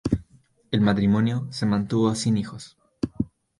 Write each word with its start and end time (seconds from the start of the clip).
El 0.71 0.81
matrimonio 0.81 1.45
se 1.51 1.67
mantuvo 1.67 2.15
sin 2.15 2.35
hijos. 2.37 2.75